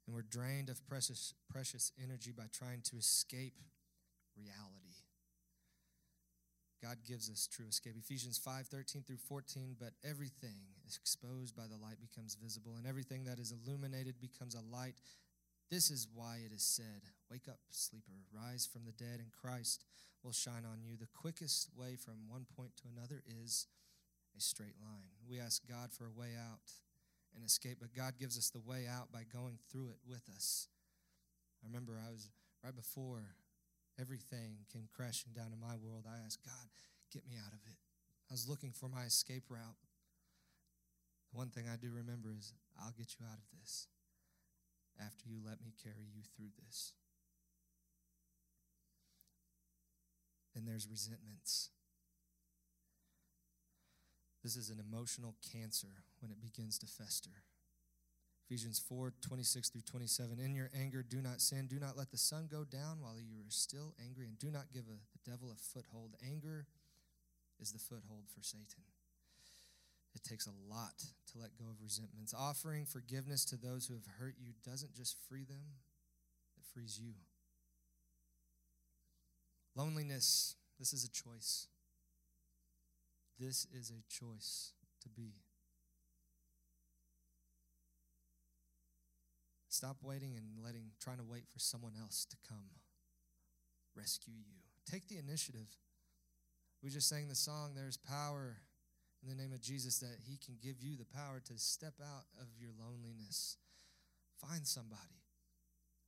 And 0.06 0.14
we're 0.14 0.22
drained 0.22 0.68
of 0.68 0.84
precious, 0.86 1.34
precious 1.50 1.92
energy 2.02 2.32
by 2.36 2.44
trying 2.52 2.80
to 2.90 2.96
escape 2.96 3.54
reality. 4.36 4.96
God 6.82 6.98
gives 7.06 7.30
us 7.30 7.46
true 7.46 7.66
escape. 7.68 7.94
Ephesians 7.96 8.38
5 8.38 8.66
13 8.66 9.02
through 9.06 9.18
14. 9.28 9.76
But 9.78 9.92
everything 10.04 10.58
exposed 10.96 11.54
by 11.54 11.64
the 11.70 11.76
light 11.76 12.00
becomes 12.00 12.34
visible, 12.34 12.74
and 12.76 12.86
everything 12.86 13.24
that 13.24 13.38
is 13.38 13.52
illuminated 13.52 14.20
becomes 14.20 14.56
a 14.56 14.74
light 14.74 14.96
this 15.72 15.90
is 15.90 16.06
why 16.14 16.36
it 16.44 16.52
is 16.52 16.62
said, 16.62 17.08
Wake 17.30 17.48
up, 17.48 17.56
sleeper, 17.70 18.12
rise 18.30 18.68
from 18.70 18.84
the 18.84 18.92
dead, 18.92 19.20
and 19.20 19.32
Christ 19.32 19.86
will 20.22 20.30
shine 20.30 20.68
on 20.70 20.82
you. 20.84 20.98
The 21.00 21.08
quickest 21.16 21.70
way 21.74 21.96
from 21.96 22.28
one 22.28 22.44
point 22.54 22.76
to 22.76 22.92
another 22.94 23.22
is 23.26 23.68
a 24.36 24.40
straight 24.42 24.76
line. 24.82 25.16
We 25.26 25.40
ask 25.40 25.66
God 25.66 25.88
for 25.90 26.04
a 26.04 26.12
way 26.12 26.36
out 26.36 26.76
and 27.34 27.44
escape, 27.44 27.78
but 27.80 27.94
God 27.94 28.14
gives 28.18 28.36
us 28.36 28.50
the 28.50 28.60
way 28.60 28.86
out 28.88 29.12
by 29.12 29.22
going 29.32 29.58
through 29.70 29.90
it 29.90 29.98
with 30.06 30.22
us. 30.34 30.68
I 31.62 31.66
remember 31.66 31.98
I 31.98 32.10
was 32.10 32.28
right 32.64 32.74
before 32.74 33.36
everything 34.00 34.64
came 34.72 34.88
crashing 34.94 35.32
down 35.32 35.52
in 35.52 35.60
my 35.60 35.76
world, 35.76 36.04
I 36.08 36.24
asked 36.24 36.44
God, 36.44 36.68
get 37.12 37.28
me 37.28 37.36
out 37.36 37.52
of 37.52 37.60
it. 37.68 37.76
I 38.30 38.32
was 38.32 38.48
looking 38.48 38.72
for 38.72 38.88
my 38.88 39.02
escape 39.02 39.44
route. 39.50 39.80
The 41.30 41.38
one 41.38 41.48
thing 41.48 41.64
I 41.72 41.76
do 41.76 41.90
remember 41.92 42.32
is, 42.36 42.54
I'll 42.80 42.94
get 42.96 43.16
you 43.18 43.26
out 43.26 43.38
of 43.38 43.44
this 43.60 43.88
after 45.00 45.28
you 45.28 45.40
let 45.44 45.60
me 45.62 45.72
carry 45.82 46.08
you 46.14 46.22
through 46.36 46.52
this. 46.64 46.92
Then 50.54 50.64
there's 50.66 50.88
resentments. 50.88 51.70
This 54.42 54.56
is 54.56 54.70
an 54.70 54.80
emotional 54.80 55.36
cancer 55.52 56.02
when 56.20 56.30
it 56.30 56.40
begins 56.40 56.78
to 56.78 56.86
fester. 56.86 57.30
Ephesians 58.46 58.82
4 58.88 59.14
26 59.22 59.70
through 59.70 59.82
27. 59.82 60.38
In 60.40 60.54
your 60.54 60.70
anger, 60.78 61.02
do 61.02 61.22
not 61.22 61.40
sin. 61.40 61.68
Do 61.68 61.78
not 61.78 61.96
let 61.96 62.10
the 62.10 62.18
sun 62.18 62.48
go 62.50 62.64
down 62.64 63.00
while 63.00 63.16
you 63.18 63.38
are 63.40 63.50
still 63.50 63.94
angry, 64.04 64.26
and 64.26 64.38
do 64.38 64.50
not 64.50 64.72
give 64.74 64.84
a, 64.88 64.98
the 65.12 65.30
devil 65.30 65.50
a 65.50 65.56
foothold. 65.56 66.16
Anger 66.26 66.66
is 67.60 67.72
the 67.72 67.78
foothold 67.78 68.24
for 68.34 68.42
Satan. 68.42 68.82
It 70.14 70.22
takes 70.22 70.46
a 70.46 70.52
lot 70.68 70.98
to 71.32 71.38
let 71.38 71.56
go 71.56 71.64
of 71.70 71.80
resentments. 71.82 72.34
Offering 72.36 72.84
forgiveness 72.84 73.44
to 73.46 73.56
those 73.56 73.86
who 73.86 73.94
have 73.94 74.06
hurt 74.18 74.34
you 74.38 74.52
doesn't 74.64 74.94
just 74.94 75.16
free 75.28 75.44
them, 75.44 75.80
it 76.58 76.64
frees 76.74 76.98
you. 77.00 77.14
Loneliness, 79.74 80.56
this 80.78 80.92
is 80.92 81.04
a 81.04 81.10
choice. 81.10 81.68
This 83.38 83.66
is 83.72 83.90
a 83.90 84.02
choice 84.08 84.72
to 85.02 85.08
be. 85.08 85.34
Stop 89.68 89.96
waiting 90.02 90.36
and 90.36 90.64
letting 90.64 90.90
trying 91.00 91.16
to 91.16 91.24
wait 91.24 91.44
for 91.50 91.58
someone 91.58 91.94
else 92.00 92.26
to 92.26 92.36
come 92.48 92.66
rescue 93.96 94.34
you. 94.34 94.60
Take 94.90 95.08
the 95.08 95.18
initiative. 95.18 95.68
We 96.82 96.90
just 96.90 97.08
sang 97.08 97.28
the 97.28 97.34
song, 97.34 97.72
There's 97.74 97.96
Power 97.96 98.58
in 99.22 99.28
the 99.28 99.40
name 99.40 99.52
of 99.52 99.60
Jesus 99.60 99.98
that 100.00 100.18
He 100.26 100.36
can 100.36 100.56
give 100.62 100.80
you 100.80 100.96
the 100.96 101.04
power 101.04 101.40
to 101.46 101.58
step 101.58 101.94
out 102.02 102.24
of 102.40 102.48
your 102.58 102.70
loneliness. 102.78 103.56
Find 104.40 104.66
somebody. 104.66 105.22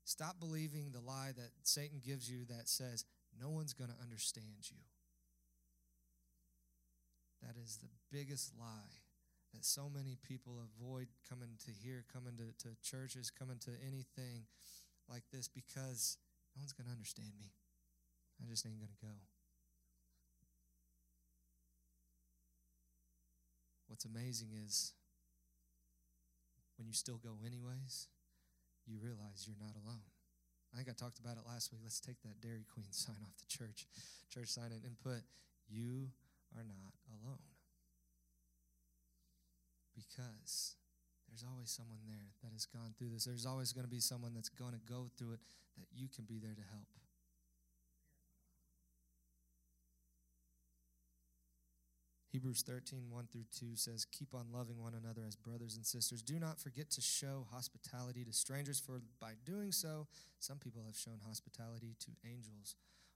Stop 0.05 0.39
believing 0.41 0.91
the 0.93 1.01
lie 1.01 1.33
that 1.37 1.51
Satan 1.63 2.01
gives 2.05 2.31
you 2.31 2.45
that 2.47 2.69
says, 2.69 3.05
no 3.41 3.51
one's 3.51 3.73
going 3.73 3.91
to 3.91 4.03
understand 4.03 4.69
you. 4.71 4.79
That 7.45 7.61
is 7.61 7.77
the 7.77 7.93
biggest 8.11 8.53
lie 8.59 9.05
that 9.53 9.65
so 9.65 9.91
many 9.93 10.17
people 10.27 10.65
avoid 10.65 11.09
coming 11.29 11.51
to 11.67 11.71
here, 11.71 12.05
coming 12.13 12.35
to, 12.41 12.49
to 12.65 12.75
churches, 12.83 13.31
coming 13.31 13.59
to 13.65 13.71
anything 13.87 14.49
like 15.09 15.23
this 15.31 15.47
because 15.47 16.17
no 16.57 16.61
one's 16.61 16.73
going 16.73 16.87
to 16.87 16.93
understand 16.93 17.37
me. 17.39 17.53
I 18.41 18.49
just 18.49 18.67
ain't 18.67 18.81
going 18.81 18.91
to 18.91 19.07
go. 19.07 19.15
What's 23.87 24.07
amazing 24.07 24.49
is 24.67 24.93
when 26.79 26.89
you 26.89 26.95
still 26.95 27.21
go 27.23 27.39
anyways, 27.47 28.09
you 28.87 28.99
realize 28.99 29.47
you're 29.47 29.61
not 29.61 29.77
alone. 29.77 30.03
I 30.73 30.77
think 30.77 30.89
I 30.89 30.93
talked 30.93 31.21
about 31.21 31.37
it 31.37 31.47
last 31.47 31.71
week. 31.71 31.81
Let's 31.85 32.01
take 32.01 32.21
that 32.23 32.41
Dairy 32.41 32.67
Queen 32.73 32.89
sign 32.91 33.21
off 33.23 33.37
the 33.39 33.47
church, 33.47 33.87
church 34.33 34.49
sign 34.49 34.73
and 34.73 34.99
put, 34.99 35.23
You 35.71 36.09
are 36.55 36.67
not 36.67 36.95
alone. 37.11 37.51
Because 39.95 40.77
there's 41.29 41.45
always 41.45 41.71
someone 41.71 41.99
there 42.07 42.31
that 42.43 42.53
has 42.53 42.67
gone 42.67 42.95
through 42.99 43.11
this. 43.11 43.25
There's 43.25 43.47
always 43.47 43.73
going 43.73 43.85
to 43.85 43.91
be 43.91 44.01
someone 44.01 44.35
that's 44.35 44.49
going 44.49 44.73
to 44.73 44.81
go 44.87 45.11
through 45.19 45.35
it 45.35 45.41
that 45.79 45.87
you 45.95 46.09
can 46.09 46.25
be 46.25 46.39
there 46.39 46.55
to 46.55 46.67
help. 46.71 46.87
Hebrews 52.35 52.65
13, 52.67 53.11
1 53.11 53.29
through 53.31 53.47
2 53.57 53.77
says, 53.77 54.05
Keep 54.11 54.35
on 54.35 54.47
loving 54.53 54.83
one 54.83 54.95
another 54.95 55.23
as 55.25 55.37
brothers 55.37 55.77
and 55.77 55.87
sisters. 55.87 56.21
Do 56.21 56.41
not 56.41 56.59
forget 56.59 56.91
to 56.91 57.01
show 57.01 57.47
hospitality 57.53 58.25
to 58.25 58.33
strangers, 58.33 58.83
for 58.85 59.03
by 59.21 59.35
doing 59.45 59.71
so, 59.71 60.09
some 60.41 60.59
people 60.59 60.83
have 60.85 60.97
shown 60.97 61.21
hospitality 61.25 61.95
to 62.01 62.11
angels 62.29 62.75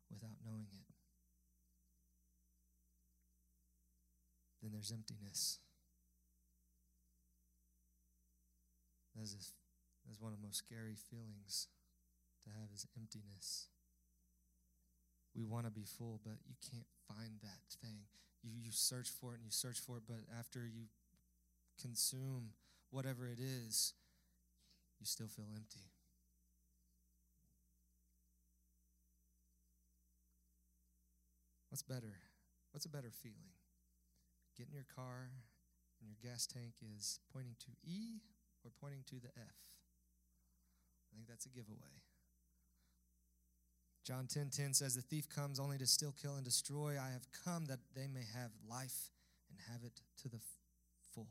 without 0.09 0.39
knowing 0.47 0.69
it. 0.71 0.98
Then 4.63 4.73
there's 4.73 4.93
emptiness. 4.93 5.59
That's, 9.15 9.35
that's 10.07 10.21
one 10.21 10.33
of 10.33 10.41
the 10.41 10.47
most 10.47 10.59
scary 10.59 10.95
feelings 10.95 11.69
to 12.45 12.51
have 12.51 12.71
is 12.75 12.87
emptiness. 12.97 13.69
We 15.35 15.45
want 15.45 15.67
to 15.67 15.71
be 15.71 15.85
full, 15.85 16.21
but 16.25 16.39
you 16.47 16.55
can't 16.71 16.87
find 17.07 17.39
that 17.43 17.61
thing 17.83 18.07
you, 18.43 18.51
you 18.65 18.71
search 18.73 19.09
for 19.09 19.33
it 19.33 19.37
and 19.37 19.45
you 19.45 19.51
search 19.51 19.79
for 19.79 19.97
it, 19.99 20.03
but 20.07 20.19
after 20.39 20.61
you 20.61 20.87
consume 21.81 22.51
whatever 22.91 23.27
it 23.27 23.39
is, 23.41 23.95
you 25.01 25.07
still 25.07 25.29
feel 25.29 25.47
empty. 25.55 25.91
What's 31.71 31.83
better? 31.83 32.15
What's 32.73 32.87
a 32.87 32.89
better 32.89 33.11
feeling? 33.11 33.58
Get 34.59 34.67
in 34.67 34.75
your 34.75 34.91
car 34.91 35.31
and 36.01 36.11
your 36.11 36.19
gas 36.19 36.47
tank 36.47 36.75
is 36.83 37.21
pointing 37.33 37.55
to 37.61 37.71
E 37.87 38.19
or 38.65 38.73
pointing 38.81 39.05
to 39.07 39.17
the 39.17 39.29
F. 39.39 39.55
I 41.07 41.15
think 41.15 41.29
that's 41.29 41.47
a 41.47 41.49
giveaway. 41.49 42.03
John 44.05 44.27
10:10 44.27 44.51
10, 44.51 44.51
10 44.51 44.75
says 44.75 44.97
the 44.97 45.03
thief 45.03 45.29
comes 45.29 45.61
only 45.61 45.79
to 45.79 45.87
steal, 45.87 46.13
kill 46.13 46.35
and 46.35 46.45
destroy. 46.45 46.99
I 46.99 47.11
have 47.11 47.31
come 47.45 47.67
that 47.67 47.79
they 47.95 48.09
may 48.09 48.25
have 48.35 48.51
life 48.69 49.11
and 49.51 49.59
have 49.71 49.85
it 49.85 50.01
to 50.23 50.29
the 50.29 50.41
full. 51.15 51.29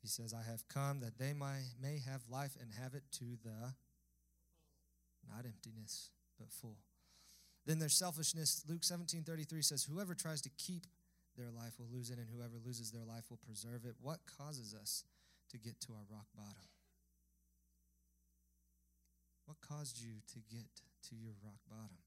He 0.00 0.08
says 0.08 0.32
I 0.32 0.42
have 0.42 0.66
come 0.68 1.00
that 1.00 1.18
they 1.18 1.32
may, 1.32 1.64
may 1.80 1.98
have 1.98 2.22
life 2.30 2.56
and 2.60 2.70
have 2.72 2.94
it 2.94 3.04
to 3.18 3.24
the 3.42 3.74
not 5.28 5.44
emptiness, 5.44 6.10
but 6.38 6.52
full. 6.52 6.78
Then 7.66 7.78
there's 7.78 7.96
selfishness. 7.96 8.64
Luke 8.68 8.82
17:33 8.82 9.62
says 9.62 9.84
whoever 9.84 10.14
tries 10.14 10.40
to 10.42 10.50
keep 10.50 10.86
their 11.36 11.50
life 11.50 11.78
will 11.78 11.88
lose 11.90 12.10
it 12.10 12.18
and 12.18 12.28
whoever 12.28 12.58
loses 12.64 12.90
their 12.90 13.04
life 13.04 13.30
will 13.30 13.38
preserve 13.38 13.84
it. 13.84 13.96
What 14.00 14.20
causes 14.38 14.74
us 14.74 15.04
to 15.50 15.58
get 15.58 15.80
to 15.80 15.92
our 15.92 16.04
rock 16.10 16.26
bottom? 16.36 16.68
What 19.46 19.60
caused 19.60 20.00
you 20.00 20.20
to 20.32 20.38
get 20.50 20.66
to 21.08 21.16
your 21.16 21.34
rock 21.42 21.60
bottom? 21.68 21.98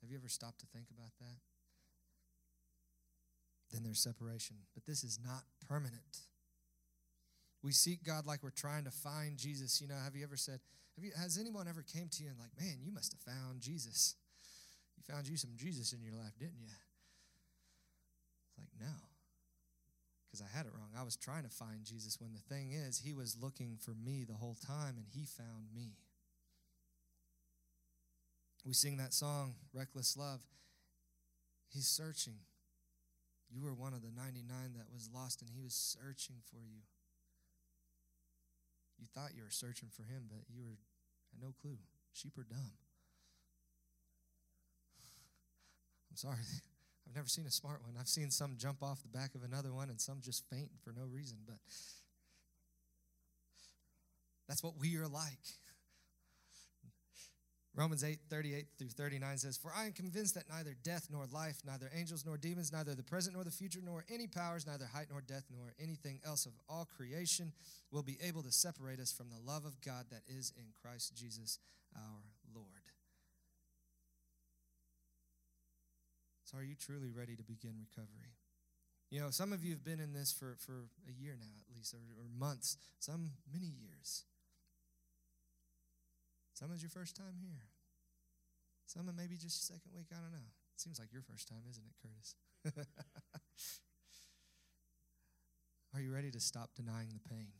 Have 0.00 0.10
you 0.10 0.16
ever 0.16 0.28
stopped 0.28 0.60
to 0.60 0.66
think 0.66 0.86
about 0.90 1.12
that? 1.20 1.38
Then 3.72 3.82
there's 3.82 4.00
separation. 4.00 4.56
But 4.74 4.84
this 4.84 5.04
is 5.04 5.18
not 5.22 5.44
permanent. 5.68 6.26
We 7.62 7.72
seek 7.72 8.02
God 8.02 8.26
like 8.26 8.42
we're 8.42 8.50
trying 8.50 8.84
to 8.84 8.90
find 8.90 9.36
Jesus. 9.36 9.80
You 9.80 9.88
know, 9.88 9.96
have 10.02 10.16
you 10.16 10.24
ever 10.24 10.36
said, 10.36 10.60
have 10.96 11.04
you, 11.04 11.12
has 11.16 11.38
anyone 11.38 11.68
ever 11.68 11.82
came 11.82 12.08
to 12.08 12.22
you 12.22 12.30
and 12.30 12.38
like, 12.38 12.50
man, 12.58 12.78
you 12.82 12.92
must 12.92 13.12
have 13.12 13.20
found 13.20 13.60
Jesus. 13.60 14.14
You 15.00 15.14
found 15.14 15.26
you 15.26 15.36
some 15.38 15.56
Jesus 15.56 15.94
in 15.94 16.02
your 16.02 16.12
life, 16.12 16.36
didn't 16.38 16.60
you? 16.60 16.68
It's 18.46 18.58
like, 18.58 18.68
no. 18.78 18.92
Because 20.28 20.44
I 20.44 20.56
had 20.56 20.66
it 20.66 20.72
wrong. 20.76 20.90
I 20.96 21.02
was 21.02 21.16
trying 21.16 21.44
to 21.44 21.48
find 21.48 21.84
Jesus 21.84 22.20
when 22.20 22.32
the 22.32 22.54
thing 22.54 22.72
is, 22.72 22.98
he 22.98 23.14
was 23.14 23.36
looking 23.40 23.78
for 23.80 23.92
me 23.92 24.24
the 24.28 24.34
whole 24.34 24.56
time 24.66 24.96
and 24.96 25.06
he 25.10 25.24
found 25.24 25.72
me. 25.74 25.96
We 28.66 28.74
sing 28.74 28.98
that 28.98 29.14
song, 29.14 29.54
Reckless 29.72 30.18
Love. 30.18 30.40
He's 31.72 31.86
searching. 31.88 32.36
You 33.50 33.62
were 33.62 33.74
one 33.74 33.94
of 33.94 34.02
the 34.02 34.12
99 34.14 34.44
that 34.76 34.92
was 34.92 35.08
lost, 35.12 35.40
and 35.40 35.50
he 35.50 35.62
was 35.62 35.74
searching 35.74 36.36
for 36.50 36.58
you. 36.58 36.84
You 39.00 39.06
thought 39.14 39.34
you 39.34 39.42
were 39.42 39.50
searching 39.50 39.88
for 39.90 40.02
him, 40.02 40.24
but 40.28 40.44
you 40.52 40.62
were 40.62 40.76
had 41.32 41.42
no 41.42 41.54
clue. 41.62 41.78
Sheep 42.12 42.36
are 42.38 42.44
dumb. 42.44 42.72
I'm 46.10 46.16
sorry. 46.16 46.36
I've 47.08 47.16
never 47.16 47.28
seen 47.28 47.46
a 47.46 47.50
smart 47.50 47.82
one. 47.82 47.94
I've 47.98 48.08
seen 48.08 48.30
some 48.30 48.54
jump 48.56 48.82
off 48.82 49.02
the 49.02 49.08
back 49.08 49.34
of 49.34 49.42
another 49.42 49.72
one 49.72 49.90
and 49.90 50.00
some 50.00 50.20
just 50.20 50.44
faint 50.48 50.70
for 50.84 50.92
no 50.92 51.04
reason, 51.12 51.38
but 51.44 51.56
that's 54.48 54.62
what 54.62 54.74
we 54.78 54.96
are 54.96 55.08
like. 55.08 55.46
Romans 57.74 58.04
8, 58.04 58.18
38 58.30 58.66
through 58.78 58.88
39 58.90 59.38
says, 59.38 59.56
For 59.56 59.72
I 59.76 59.86
am 59.86 59.92
convinced 59.92 60.36
that 60.36 60.48
neither 60.48 60.76
death 60.84 61.08
nor 61.10 61.26
life, 61.32 61.62
neither 61.66 61.90
angels 61.92 62.24
nor 62.24 62.36
demons, 62.36 62.72
neither 62.72 62.94
the 62.94 63.02
present 63.02 63.34
nor 63.34 63.42
the 63.42 63.50
future, 63.50 63.80
nor 63.84 64.04
any 64.12 64.28
powers, 64.28 64.64
neither 64.64 64.86
height 64.86 65.06
nor 65.10 65.20
depth, 65.20 65.46
nor 65.50 65.74
anything 65.80 66.20
else 66.24 66.46
of 66.46 66.52
all 66.68 66.88
creation 66.96 67.52
will 67.90 68.04
be 68.04 68.18
able 68.22 68.44
to 68.44 68.52
separate 68.52 69.00
us 69.00 69.12
from 69.12 69.30
the 69.30 69.50
love 69.50 69.64
of 69.64 69.80
God 69.80 70.06
that 70.10 70.22
is 70.28 70.52
in 70.56 70.66
Christ 70.80 71.16
Jesus 71.16 71.58
our 71.96 72.22
Lord. 72.54 72.66
So, 76.50 76.58
are 76.58 76.66
you 76.66 76.74
truly 76.74 77.14
ready 77.14 77.36
to 77.36 77.44
begin 77.44 77.78
recovery? 77.78 78.34
You 79.08 79.20
know, 79.20 79.30
some 79.30 79.52
of 79.52 79.62
you 79.62 79.70
have 79.70 79.84
been 79.84 80.00
in 80.00 80.12
this 80.12 80.32
for, 80.34 80.56
for 80.58 80.90
a 81.06 81.12
year 81.14 81.38
now, 81.38 81.54
at 81.62 81.76
least, 81.76 81.94
or, 81.94 82.02
or 82.18 82.26
months, 82.26 82.76
some 82.98 83.30
many 83.52 83.70
years. 83.70 84.24
Some 86.54 86.72
is 86.74 86.82
your 86.82 86.90
first 86.90 87.14
time 87.14 87.38
here. 87.40 87.70
Some 88.86 89.06
of 89.06 89.14
maybe 89.14 89.36
just 89.36 89.62
your 89.62 89.78
second 89.78 89.94
week. 89.94 90.08
I 90.10 90.18
don't 90.18 90.32
know. 90.32 90.50
It 90.74 90.80
seems 90.80 90.98
like 90.98 91.12
your 91.12 91.22
first 91.22 91.46
time, 91.46 91.62
isn't 91.70 91.86
it, 91.86 91.94
Curtis? 92.02 92.34
Are 95.94 96.00
you 96.00 96.12
ready 96.12 96.32
to 96.32 96.40
stop 96.40 96.70
denying 96.74 97.10
the 97.14 97.20
pain? 97.30 97.52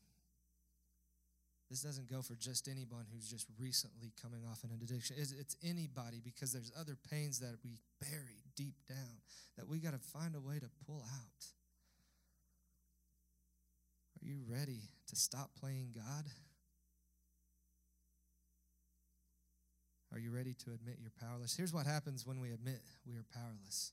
This 1.70 1.82
doesn't 1.82 2.10
go 2.10 2.22
for 2.22 2.34
just 2.34 2.66
anyone 2.66 3.06
who's 3.14 3.30
just 3.30 3.46
recently 3.56 4.10
coming 4.20 4.42
off 4.50 4.64
an 4.64 4.70
addiction. 4.74 5.14
It's, 5.16 5.30
it's 5.30 5.56
anybody 5.62 6.20
because 6.22 6.52
there's 6.52 6.72
other 6.78 6.96
pains 7.08 7.38
that 7.38 7.54
we 7.62 7.78
bury 8.00 8.42
deep 8.56 8.74
down 8.88 9.20
that 9.56 9.68
we 9.68 9.78
got 9.78 9.92
to 9.92 9.98
find 9.98 10.34
a 10.34 10.40
way 10.40 10.58
to 10.58 10.68
pull 10.86 11.02
out. 11.02 11.44
Are 14.22 14.26
you 14.26 14.40
ready 14.46 14.82
to 15.08 15.16
stop 15.16 15.50
playing 15.58 15.94
God? 15.94 16.24
Are 20.12 20.18
you 20.18 20.30
ready 20.30 20.54
to 20.64 20.72
admit 20.72 20.98
you're 21.00 21.12
powerless? 21.20 21.56
Here's 21.56 21.72
what 21.72 21.86
happens 21.86 22.26
when 22.26 22.40
we 22.40 22.50
admit 22.50 22.80
we 23.06 23.14
are 23.14 23.24
powerless. 23.32 23.92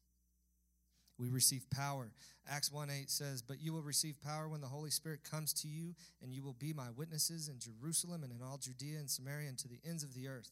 We 1.20 1.30
receive 1.30 1.68
power. 1.72 2.12
Acts 2.50 2.72
1 2.72 2.90
8 2.90 3.10
says, 3.10 3.42
But 3.42 3.60
you 3.60 3.74
will 3.74 3.82
receive 3.82 4.22
power 4.22 4.48
when 4.48 4.62
the 4.62 4.68
Holy 4.68 4.92
Spirit 4.92 5.24
comes 5.24 5.54
to 5.62 5.68
you, 5.68 5.96
and 6.22 6.34
you 6.34 6.44
will 6.44 6.54
be 6.54 6.74
my 6.74 6.90
witnesses 6.96 7.50
in 7.50 7.60
Jerusalem 7.60 8.24
and 8.24 8.32
in 8.32 8.42
all 8.42 8.58
Judea 8.58 9.00
and 9.00 9.10
Samaria 9.10 9.50
and 9.50 9.58
to 9.60 9.68
the 9.68 9.80
ends 9.88 10.04
of 10.04 10.14
the 10.14 10.28
earth. 10.28 10.52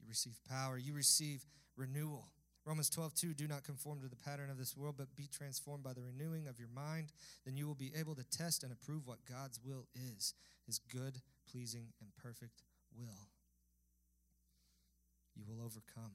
You 0.00 0.08
receive 0.08 0.38
power. 0.48 0.78
You 0.78 0.94
receive 0.94 1.44
renewal. 1.76 2.28
Romans 2.64 2.90
12, 2.90 3.14
2, 3.14 3.34
do 3.34 3.48
not 3.48 3.64
conform 3.64 4.00
to 4.00 4.08
the 4.08 4.16
pattern 4.16 4.48
of 4.48 4.58
this 4.58 4.76
world, 4.76 4.94
but 4.96 5.16
be 5.16 5.26
transformed 5.26 5.82
by 5.82 5.92
the 5.92 6.02
renewing 6.02 6.46
of 6.46 6.58
your 6.58 6.68
mind. 6.68 7.12
Then 7.44 7.56
you 7.56 7.66
will 7.66 7.74
be 7.74 7.92
able 7.98 8.14
to 8.14 8.24
test 8.24 8.62
and 8.62 8.72
approve 8.72 9.06
what 9.06 9.24
God's 9.28 9.58
will 9.64 9.86
is, 10.16 10.34
his 10.64 10.78
good, 10.78 11.20
pleasing, 11.50 11.88
and 12.00 12.10
perfect 12.22 12.62
will 12.96 13.28
you 15.36 15.44
will 15.46 15.64
overcome. 15.64 16.12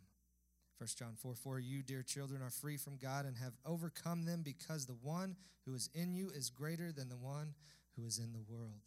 1 0.78 0.88
John 0.98 1.14
4 1.18 1.34
4, 1.34 1.60
you, 1.60 1.82
dear 1.82 2.04
children, 2.04 2.42
are 2.42 2.52
free 2.52 2.78
from 2.78 2.98
God 2.98 3.26
and 3.26 3.36
have 3.38 3.54
overcome 3.66 4.26
them 4.26 4.42
because 4.44 4.86
the 4.86 4.98
one 5.02 5.36
who 5.66 5.74
is 5.74 5.90
in 5.94 6.14
you 6.14 6.30
is 6.30 6.50
greater 6.50 6.92
than 6.92 7.10
the 7.10 7.18
one 7.18 7.54
who 7.96 8.06
is 8.06 8.20
in 8.20 8.32
the 8.32 8.44
world. 8.48 8.82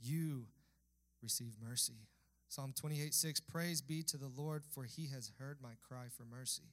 You 0.00 0.46
receive 1.22 1.54
mercy. 1.60 2.06
Psalm 2.48 2.72
28 2.76 3.12
6, 3.12 3.40
praise 3.40 3.80
be 3.80 4.02
to 4.04 4.16
the 4.16 4.30
Lord, 4.36 4.62
for 4.70 4.84
he 4.84 5.08
has 5.08 5.32
heard 5.38 5.58
my 5.60 5.72
cry 5.86 6.06
for 6.16 6.24
mercy. 6.24 6.70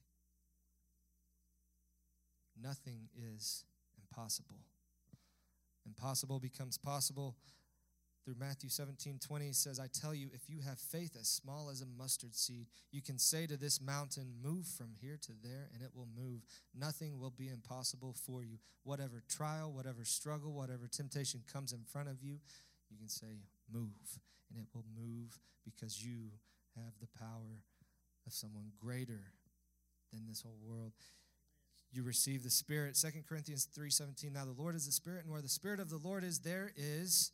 Nothing 2.60 3.08
is 3.16 3.64
impossible. 3.98 4.60
Impossible 5.86 6.38
becomes 6.38 6.78
possible 6.78 7.36
through 8.24 8.36
Matthew 8.38 8.70
17 8.70 9.18
20 9.18 9.52
says, 9.52 9.80
I 9.80 9.88
tell 9.92 10.14
you, 10.14 10.28
if 10.32 10.48
you 10.48 10.60
have 10.60 10.78
faith 10.78 11.16
as 11.20 11.28
small 11.28 11.70
as 11.70 11.80
a 11.80 11.86
mustard 11.86 12.36
seed, 12.36 12.66
you 12.92 13.02
can 13.02 13.18
say 13.18 13.46
to 13.46 13.56
this 13.56 13.80
mountain, 13.80 14.34
Move 14.42 14.66
from 14.66 14.92
here 15.00 15.18
to 15.22 15.32
there, 15.42 15.68
and 15.74 15.82
it 15.82 15.90
will 15.94 16.08
move. 16.16 16.42
Nothing 16.74 17.18
will 17.18 17.30
be 17.30 17.48
impossible 17.48 18.14
for 18.24 18.42
you. 18.42 18.58
Whatever 18.84 19.22
trial, 19.28 19.72
whatever 19.72 20.04
struggle, 20.04 20.52
whatever 20.52 20.86
temptation 20.86 21.42
comes 21.52 21.72
in 21.72 21.82
front 21.84 22.08
of 22.08 22.22
you, 22.22 22.38
you 22.90 22.96
can 22.96 23.08
say, 23.08 23.42
Move, 23.72 24.20
and 24.50 24.60
it 24.60 24.68
will 24.72 24.84
move 24.96 25.38
because 25.64 26.04
you 26.04 26.30
have 26.76 26.92
the 27.00 27.08
power 27.18 27.64
of 28.26 28.32
someone 28.32 28.70
greater 28.78 29.32
than 30.12 30.26
this 30.28 30.42
whole 30.42 30.58
world 30.62 30.92
you 31.92 32.02
receive 32.02 32.42
the 32.42 32.50
spirit 32.50 32.96
2 33.00 33.08
corinthians 33.28 33.68
3.17 33.78 34.32
now 34.32 34.44
the 34.44 34.60
lord 34.60 34.74
is 34.74 34.86
the 34.86 34.92
spirit 34.92 35.24
and 35.24 35.32
where 35.32 35.42
the 35.42 35.48
spirit 35.48 35.80
of 35.80 35.90
the 35.90 36.00
lord 36.02 36.24
is 36.24 36.40
there 36.40 36.72
is 36.76 37.32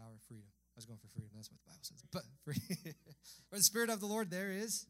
power, 0.00 0.16
freedom. 0.26 0.48
I 0.48 0.76
was 0.76 0.86
going 0.86 0.98
for 0.98 1.08
freedom. 1.08 1.30
That's 1.34 1.50
what 1.50 1.60
the 1.60 1.68
Bible 1.68 1.84
says. 1.84 2.02
But 2.10 2.24
free. 2.44 2.94
Where 3.50 3.58
the 3.58 3.64
Spirit 3.64 3.90
of 3.90 4.00
the 4.00 4.06
Lord, 4.06 4.30
there 4.30 4.50
is 4.50 4.86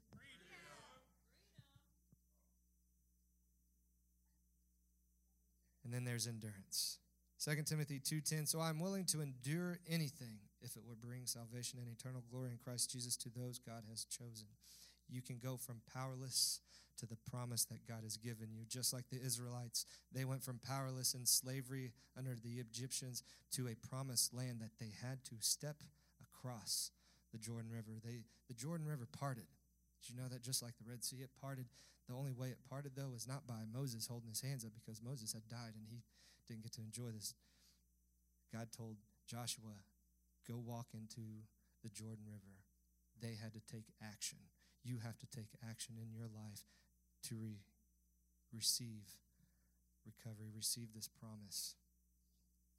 And 5.83 5.97
then 5.97 6.05
there's 6.05 6.29
endurance. 6.29 6.99
2 7.43 7.65
Timothy 7.65 7.99
2:10 7.99 8.47
So 8.47 8.61
I'm 8.61 8.79
willing 8.79 9.07
to 9.07 9.23
endure 9.23 9.81
anything 9.89 10.39
if 10.61 10.77
it 10.77 10.85
would 10.87 11.01
bring 11.01 11.27
salvation 11.27 11.81
and 11.81 11.89
eternal 11.89 12.23
glory 12.31 12.53
in 12.53 12.59
Christ 12.59 12.93
Jesus 12.93 13.17
to 13.17 13.29
those 13.29 13.59
God 13.59 13.83
has 13.91 14.05
chosen. 14.05 14.47
You 15.11 15.23
can 15.23 15.39
go 15.43 15.57
from 15.57 15.81
powerless 15.93 16.61
to 16.99 17.07
the 17.07 17.17
promise 17.31 17.65
that 17.67 17.87
God 17.89 18.03
has 18.03 18.17
given 18.17 18.49
you. 18.53 18.65
Just 18.69 18.93
like 18.93 19.09
the 19.11 19.21
Israelites, 19.21 19.87
they 20.13 20.25
went 20.25 20.43
from 20.43 20.61
powerless 20.67 21.15
in 21.15 21.25
slavery 21.25 21.93
under 22.17 22.35
the 22.35 22.61
Egyptians 22.61 23.23
to 23.53 23.69
a 23.69 23.89
promised 23.89 24.35
land 24.35 24.61
that 24.61 24.79
they 24.79 24.93
had 25.03 25.25
to 25.25 25.35
step 25.41 25.77
across 26.21 26.91
the 27.33 27.39
Jordan 27.39 27.71
River. 27.71 27.99
They, 28.05 28.21
the 28.49 28.55
Jordan 28.55 28.87
River 28.87 29.07
parted. 29.19 29.47
Did 30.03 30.15
you 30.15 30.23
know 30.23 30.29
that 30.29 30.43
just 30.43 30.63
like 30.63 30.77
the 30.77 30.89
Red 30.89 31.05
Sea, 31.05 31.17
it 31.23 31.31
parted? 31.41 31.67
The 32.09 32.15
only 32.15 32.33
way 32.33 32.49
it 32.49 32.59
parted, 32.69 32.93
though, 32.97 33.11
was 33.13 33.29
not 33.29 33.47
by 33.47 33.63
Moses 33.73 34.07
holding 34.07 34.29
his 34.29 34.41
hands 34.41 34.65
up 34.65 34.73
because 34.75 35.01
Moses 35.03 35.33
had 35.33 35.49
died 35.49 35.75
and 35.77 35.87
he 35.89 36.03
didn't 36.49 36.63
get 36.63 36.73
to 36.73 36.83
enjoy 36.83 37.13
this. 37.15 37.35
God 38.53 38.69
told 38.77 38.97
Joshua, 39.27 39.79
Go 40.49 40.57
walk 40.59 40.89
into 40.95 41.47
the 41.83 41.89
Jordan 41.89 42.25
River. 42.27 42.60
They 43.21 43.37
had 43.41 43.53
to 43.53 43.61
take 43.61 43.87
action. 44.03 44.39
You 44.83 44.99
have 45.05 45.19
to 45.19 45.29
take 45.29 45.53
action 45.69 45.97
in 46.01 46.13
your 46.13 46.27
life 46.27 46.65
to 47.29 47.37
re- 47.37 47.61
receive 48.53 49.05
recovery, 50.07 50.49
receive 50.55 50.95
this 50.95 51.09
promise. 51.09 51.77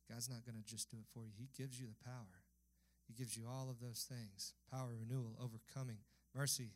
God's 0.10 0.30
not 0.30 0.44
going 0.44 0.58
to 0.58 0.66
just 0.66 0.90
do 0.90 0.98
it 0.98 1.08
for 1.14 1.26
you, 1.26 1.34
He 1.38 1.50
gives 1.56 1.80
you 1.80 1.88
the 1.88 2.04
power. 2.04 2.44
He 3.08 3.14
gives 3.14 3.36
you 3.36 3.44
all 3.48 3.70
of 3.70 3.80
those 3.80 4.08
things 4.08 4.54
power, 4.72 4.96
renewal, 4.98 5.36
overcoming, 5.42 5.98
mercy, 6.36 6.72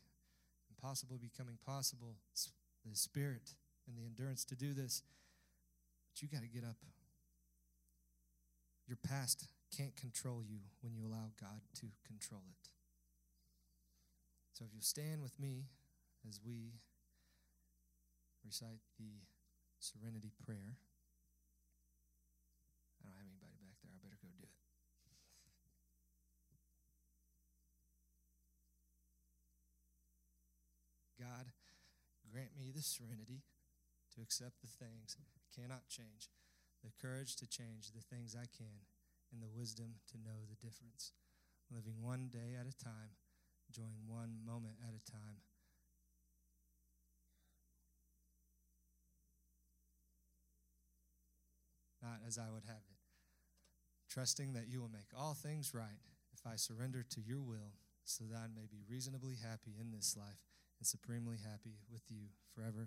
impossible 0.69 1.17
becoming 1.17 1.57
possible, 1.65 2.15
the 2.85 2.95
Spirit, 2.95 3.55
and 3.87 3.97
the 3.97 4.05
endurance 4.05 4.43
to 4.45 4.55
do 4.55 4.73
this. 4.73 5.01
But 6.11 6.21
you 6.21 6.27
got 6.27 6.41
to 6.41 6.49
get 6.49 6.63
up. 6.63 6.77
Your 8.87 8.97
past 8.97 9.47
can't 9.75 9.95
control 9.95 10.43
you 10.47 10.59
when 10.81 10.93
you 10.93 11.07
allow 11.07 11.31
God 11.39 11.61
to 11.79 11.87
control 12.05 12.43
it. 12.49 12.69
So 14.55 14.63
if 14.63 14.71
you'll 14.71 14.87
stand 14.87 15.19
with 15.19 15.35
me 15.35 15.67
as 16.23 16.39
we 16.39 16.79
recite 18.39 18.79
the 18.95 19.27
serenity 19.83 20.31
prayer. 20.47 20.79
I 23.03 23.11
don't 23.11 23.19
have 23.19 23.27
anybody 23.27 23.59
back 23.59 23.75
there. 23.83 23.91
I 23.91 23.99
better 23.99 24.15
go 24.15 24.31
do 24.31 24.47
it. 24.47 24.55
God, 31.19 31.51
grant 32.31 32.55
me 32.55 32.71
the 32.71 32.79
serenity 32.79 33.43
to 34.15 34.23
accept 34.23 34.63
the 34.63 34.71
things 34.71 35.19
I 35.19 35.27
cannot 35.51 35.91
change, 35.91 36.31
the 36.79 36.95
courage 36.95 37.35
to 37.43 37.45
change 37.49 37.91
the 37.91 38.07
things 38.07 38.39
I 38.39 38.47
can, 38.47 38.87
and 39.35 39.43
the 39.43 39.51
wisdom 39.51 39.99
to 40.15 40.17
know 40.17 40.47
the 40.47 40.55
difference. 40.55 41.11
Living 41.67 41.99
one 41.99 42.31
day 42.31 42.55
at 42.55 42.71
a 42.71 42.77
time, 42.77 43.19
enjoying 43.75 44.07
one 44.07 44.39
moment 44.45 44.75
at 44.83 44.93
a 44.95 45.11
time. 45.11 45.43
Not 52.01 52.19
as 52.27 52.37
I 52.37 52.51
would 52.53 52.63
have 52.67 52.83
it. 52.89 52.99
Trusting 54.09 54.53
that 54.53 54.67
you 54.69 54.79
will 54.79 54.91
make 54.91 55.11
all 55.17 55.33
things 55.33 55.73
right 55.73 55.99
if 56.33 56.45
I 56.45 56.55
surrender 56.55 57.03
to 57.03 57.21
your 57.21 57.41
will, 57.41 57.73
so 58.03 58.23
that 58.25 58.37
I 58.37 58.47
may 58.53 58.67
be 58.69 58.83
reasonably 58.87 59.35
happy 59.41 59.75
in 59.79 59.91
this 59.91 60.15
life 60.15 60.45
and 60.79 60.85
supremely 60.85 61.37
happy 61.37 61.79
with 61.91 62.03
you 62.09 62.29
forever 62.53 62.83